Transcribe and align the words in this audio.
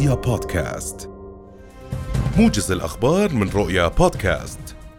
رؤيا 0.00 0.14
بودكاست. 0.14 1.10
موجز 2.38 2.72
الأخبار 2.72 3.32
من 3.32 3.48
رؤيا 3.48 3.88
بودكاست. 3.88 4.58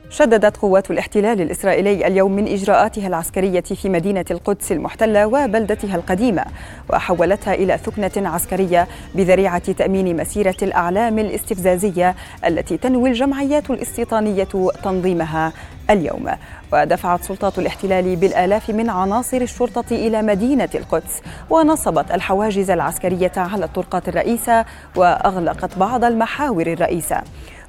شددت 0.10 0.58
قوات 0.58 0.92
الاحتلال 0.92 1.42
الإسرائيلي 1.42 2.08
اليوم 2.08 2.32
من 2.32 2.48
إجراءاتها 2.48 3.08
العسكرية 3.08 3.62
في 3.62 3.90
مدينة 3.90 4.26
القدس 4.32 4.72
المحتلة 4.72 5.28
وبلدتها 5.28 5.96
القديمة 5.96 6.46
وحولتها 6.90 7.54
إلى 7.54 7.78
ثكنة 7.78 8.30
عسكرية 8.30 8.88
بذريعة 9.16 9.72
تأمين 9.72 10.18
مسيرة 10.18 10.56
الأعلام 10.62 11.20
الاستفزازية 11.20 12.16
التي 12.46 12.78
تنوي 12.78 13.10
الجمعيات 13.10 13.70
الاستيطانية 13.70 14.48
تنظيمها 14.84 15.54
اليوم. 15.92 16.26
ودفعت 16.74 17.24
سلطات 17.24 17.60
الاحتلال 17.60 18.16
بالآلاف 18.16 18.70
من 18.70 18.90
عناصر 18.90 19.38
الشرطة 19.38 19.92
إلى 19.92 20.22
مدينة 20.22 20.70
القدس 20.76 21.22
ونصبت 21.50 22.12
الحواجز 22.12 22.70
العسكرية 22.70 23.32
على 23.38 23.66
الطرقات 23.66 24.10
الرئيسة 24.10 24.66
وأغلقت 24.96 25.78
بعض 25.78 26.04
المحاور 26.04 26.68
الرئيسة. 26.68 27.22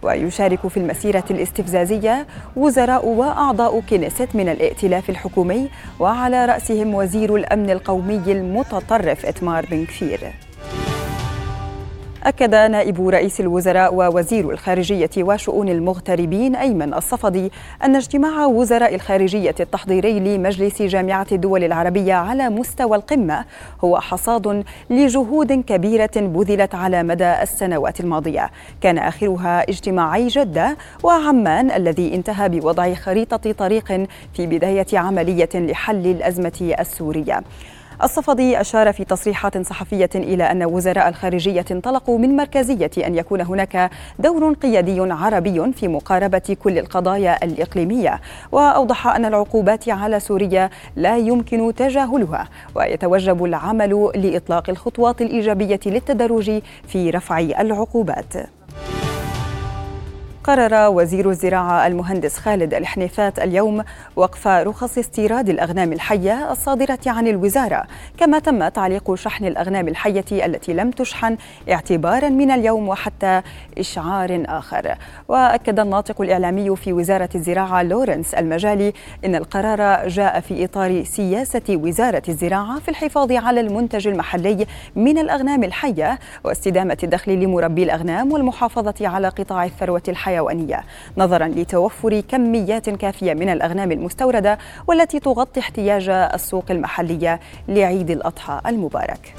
ويشارك 0.02 0.66
في 0.68 0.76
المسيرة 0.76 1.24
الاستفزازية 1.30 2.26
وزراء 2.56 3.06
وأعضاء 3.06 3.80
كنيست 3.80 4.28
من 4.34 4.48
الائتلاف 4.48 5.10
الحكومي 5.10 5.70
وعلى 6.00 6.46
رأسهم 6.46 6.94
وزير 6.94 7.36
الأمن 7.36 7.70
القومي 7.70 8.22
المتطرف 8.26 9.26
إتمار 9.26 9.66
بن 9.70 9.84
كفير 9.84 10.32
أكد 12.22 12.54
نائب 12.54 13.08
رئيس 13.08 13.40
الوزراء 13.40 13.94
ووزير 13.94 14.50
الخارجية 14.50 15.10
وشؤون 15.18 15.68
المغتربين 15.68 16.56
أيمن 16.56 16.94
الصفدي 16.94 17.52
أن 17.84 17.96
اجتماع 17.96 18.46
وزراء 18.46 18.94
الخارجية 18.94 19.54
التحضيري 19.60 20.20
لمجلس 20.20 20.82
جامعة 20.82 21.26
الدول 21.32 21.64
العربية 21.64 22.14
على 22.14 22.48
مستوى 22.48 22.96
القمة 22.96 23.44
هو 23.84 24.00
حصاد 24.00 24.64
لجهود 24.90 25.52
كبيرة 25.52 26.10
بذلت 26.16 26.74
على 26.74 27.02
مدى 27.02 27.42
السنوات 27.42 28.00
الماضية. 28.00 28.50
كان 28.80 28.98
آخرها 28.98 29.62
اجتماعي 29.62 30.28
جدة 30.28 30.76
وعمان 31.02 31.70
الذي 31.70 32.14
انتهى 32.14 32.48
بوضع 32.48 32.94
خريطة 32.94 33.52
طريق 33.52 34.06
في 34.34 34.46
بداية 34.46 34.86
عملية 34.92 35.50
لحل 35.54 36.06
الأزمة 36.06 36.74
السورية. 36.80 37.42
الصفدي 38.02 38.60
أشار 38.60 38.92
في 38.92 39.04
تصريحات 39.04 39.66
صحفية 39.66 40.10
إلى 40.14 40.44
أن 40.44 40.64
وزراء 40.64 41.08
الخارجية 41.08 41.64
انطلقوا 41.70 42.18
من 42.18 42.36
مركزية 42.36 42.90
أن 43.06 43.14
يكون 43.14 43.40
هناك 43.40 43.90
دور 44.18 44.52
قيادي 44.52 45.00
عربي 45.00 45.72
في 45.72 45.88
مقاربة 45.88 46.56
كل 46.62 46.78
القضايا 46.78 47.44
الإقليمية. 47.44 48.20
وأوضح 48.52 49.06
أن 49.06 49.24
العقوبات 49.24 49.88
على 49.88 50.20
سوريا 50.20 50.70
لا 50.96 51.16
يمكن 51.16 51.74
تجاهلها 51.74 52.48
ويتوجب 52.74 53.44
العمل 53.44 54.10
لإطلاق 54.14 54.70
الخطوات 54.70 55.22
الإيجابية 55.22 55.80
للتدرج 55.86 56.62
في 56.88 57.10
رفع 57.10 57.38
العقوبات. 57.38 58.61
قرر 60.44 60.88
وزير 60.88 61.30
الزراعة 61.30 61.86
المهندس 61.86 62.38
خالد 62.38 62.74
الحنيفات 62.74 63.38
اليوم 63.38 63.84
وقف 64.16 64.46
رخص 64.46 64.98
استيراد 64.98 65.48
الأغنام 65.48 65.92
الحية 65.92 66.52
الصادرة 66.52 66.98
عن 67.06 67.26
الوزارة 67.26 67.84
كما 68.18 68.38
تم 68.38 68.68
تعليق 68.68 69.14
شحن 69.14 69.44
الأغنام 69.44 69.88
الحية 69.88 70.24
التي 70.46 70.72
لم 70.72 70.90
تشحن 70.90 71.36
اعتبارا 71.70 72.28
من 72.28 72.50
اليوم 72.50 72.88
وحتى 72.88 73.42
إشعار 73.78 74.42
آخر. 74.48 74.94
وأكد 75.28 75.80
الناطق 75.80 76.20
الإعلامي 76.20 76.76
في 76.76 76.92
وزارة 76.92 77.28
الزراعة 77.34 77.82
لورنس 77.82 78.34
المجالي 78.34 78.92
إن 79.24 79.34
القرار 79.34 80.08
جاء 80.08 80.40
في 80.40 80.64
إطار 80.64 81.04
سياسة 81.04 81.62
وزارة 81.70 82.22
الزراعة 82.28 82.78
في 82.78 82.88
الحفاظ 82.88 83.32
على 83.32 83.60
المنتج 83.60 84.08
المحلي 84.08 84.66
من 84.96 85.18
الأغنام 85.18 85.64
الحية 85.64 86.18
واستدامة 86.44 86.98
الدخل 87.02 87.32
لمربي 87.32 87.82
الأغنام 87.82 88.32
والمحافظة 88.32 89.08
على 89.08 89.28
قطاع 89.28 89.64
الثروة 89.64 90.02
الحية 90.08 90.31
الحيوانية 90.32 90.84
نظرا 91.18 91.48
لتوفر 91.48 92.20
كميات 92.20 92.90
كافية 92.90 93.34
من 93.34 93.48
الأغنام 93.48 93.92
المستوردة 93.92 94.58
والتي 94.86 95.20
تغطي 95.20 95.60
احتياج 95.60 96.08
السوق 96.08 96.64
المحلية 96.70 97.40
لعيد 97.68 98.10
الأضحى 98.10 98.60
المبارك. 98.66 99.34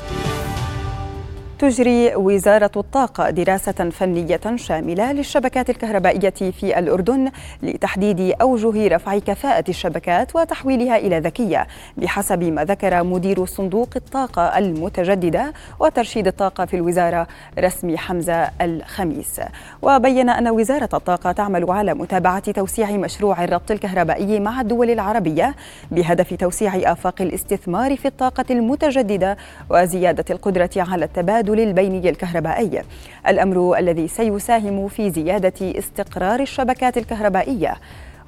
تجري 1.63 2.15
وزارة 2.15 2.71
الطاقة 2.77 3.29
دراسة 3.29 3.89
فنية 3.89 4.39
شاملة 4.55 5.11
للشبكات 5.11 5.69
الكهربائية 5.69 6.29
في 6.29 6.79
الأردن 6.79 7.31
لتحديد 7.63 8.35
أوجه 8.41 8.87
رفع 8.95 9.19
كفاءة 9.19 9.63
الشبكات 9.69 10.35
وتحويلها 10.35 10.97
إلى 10.97 11.19
ذكية 11.19 11.67
بحسب 11.97 12.43
ما 12.43 12.63
ذكر 12.63 13.03
مدير 13.03 13.45
صندوق 13.45 13.89
الطاقة 13.95 14.57
المتجددة 14.57 15.53
وترشيد 15.79 16.27
الطاقة 16.27 16.65
في 16.65 16.75
الوزارة 16.75 17.27
رسمي 17.59 17.97
حمزة 17.97 18.49
الخميس. 18.61 19.41
وبين 19.81 20.29
أن 20.29 20.47
وزارة 20.47 20.89
الطاقة 20.93 21.31
تعمل 21.31 21.71
على 21.71 21.93
متابعة 21.93 22.51
توسيع 22.51 22.91
مشروع 22.91 23.43
الربط 23.43 23.71
الكهربائي 23.71 24.39
مع 24.39 24.61
الدول 24.61 24.89
العربية 24.89 25.55
بهدف 25.91 26.33
توسيع 26.33 26.91
آفاق 26.91 27.21
الاستثمار 27.21 27.97
في 27.97 28.07
الطاقة 28.07 28.45
المتجددة 28.49 29.37
وزيادة 29.69 30.25
القدرة 30.29 30.69
على 30.77 31.05
التبادل 31.05 31.52
التبادل 31.53 31.69
البيني 31.69 32.09
الكهربائي 32.09 32.81
الأمر 33.27 33.77
الذي 33.77 34.07
سيساهم 34.07 34.87
في 34.87 35.09
زيادة 35.09 35.79
استقرار 35.79 36.39
الشبكات 36.39 36.97
الكهربائية 36.97 37.75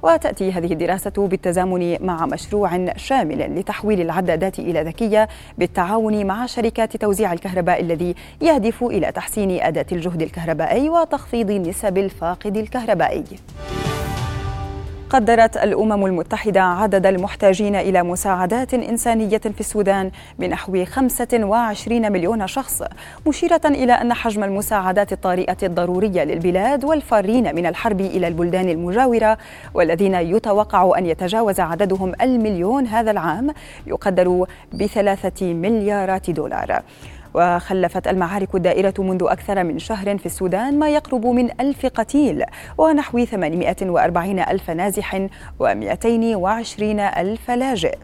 وتأتي 0.02 0.52
هذه 0.52 0.72
الدراسة 0.72 1.12
بالتزامن 1.16 1.96
مع 2.00 2.26
مشروع 2.26 2.96
شامل 2.96 3.58
لتحويل 3.58 4.00
العدادات 4.00 4.58
إلى 4.58 4.82
ذكية 4.82 5.28
بالتعاون 5.58 6.26
مع 6.26 6.46
شركات 6.46 6.96
توزيع 6.96 7.32
الكهرباء 7.32 7.80
الذي 7.80 8.14
يهدف 8.42 8.82
إلى 8.84 9.12
تحسين 9.12 9.62
أداة 9.62 9.86
الجهد 9.92 10.22
الكهربائي 10.22 10.88
وتخفيض 10.88 11.50
نسب 11.50 11.98
الفاقد 11.98 12.56
الكهربائي. 12.56 13.24
قدرت 15.10 15.56
الأمم 15.56 16.06
المتحدة 16.06 16.62
عدد 16.62 17.06
المحتاجين 17.06 17.76
إلى 17.76 18.02
مساعدات 18.02 18.74
إنسانية 18.74 19.38
في 19.38 19.60
السودان 19.60 20.10
بنحو 20.38 20.84
25 20.84 22.12
مليون 22.12 22.46
شخص 22.46 22.82
مشيرة 23.26 23.60
إلى 23.64 23.92
أن 23.92 24.12
حجم 24.12 24.44
المساعدات 24.44 25.12
الطارئة 25.12 25.56
الضرورية 25.62 26.24
للبلاد 26.24 26.84
والفارين 26.84 27.54
من 27.54 27.66
الحرب 27.66 28.00
إلى 28.00 28.28
البلدان 28.28 28.68
المجاورة 28.68 29.38
والذين 29.74 30.14
يتوقع 30.14 30.98
أن 30.98 31.06
يتجاوز 31.06 31.60
عددهم 31.60 32.12
المليون 32.20 32.86
هذا 32.86 33.10
العام 33.10 33.50
يقدر 33.86 34.46
بثلاثة 34.72 35.54
مليارات 35.54 36.30
دولار. 36.30 36.82
وخلفت 37.36 38.08
المعارك 38.08 38.54
الدائرة 38.54 38.94
منذ 38.98 39.26
أكثر 39.28 39.64
من 39.64 39.78
شهر 39.78 40.18
في 40.18 40.26
السودان 40.26 40.78
ما 40.78 40.88
يقرب 40.88 41.26
من 41.26 41.60
ألف 41.60 41.86
قتيل 41.86 42.44
ونحو 42.78 43.24
840 43.24 44.38
ألف 44.38 44.70
نازح 44.70 45.28
و220 45.60 46.82
ألف 47.18 47.50
لاجئ. 47.50 47.94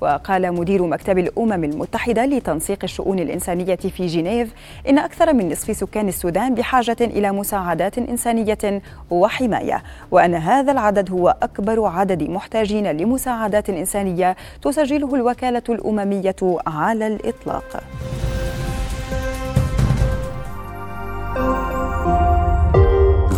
وقال 0.00 0.54
مدير 0.54 0.82
مكتب 0.86 1.18
الأمم 1.18 1.64
المتحدة 1.64 2.26
لتنسيق 2.26 2.78
الشؤون 2.84 3.18
الإنسانية 3.18 3.74
في 3.74 4.06
جنيف 4.06 4.54
إن 4.88 4.98
أكثر 4.98 5.32
من 5.32 5.52
نصف 5.52 5.76
سكان 5.76 6.08
السودان 6.08 6.54
بحاجة 6.54 6.96
إلى 7.00 7.32
مساعدات 7.32 7.98
إنسانية 7.98 8.82
وحماية 9.10 9.82
وأن 10.10 10.34
هذا 10.34 10.72
العدد 10.72 11.10
هو 11.10 11.36
أكبر 11.42 11.86
عدد 11.86 12.22
محتاجين 12.22 12.86
لمساعدات 12.86 13.70
إنسانية 13.70 14.36
تسجله 14.62 15.14
الوكالة 15.14 15.62
الأممية 15.68 16.36
على 16.66 17.06
الإطلاق. 17.06 17.82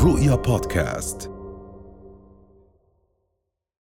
رؤيا 0.05 0.35
بودكاست. 0.35 1.34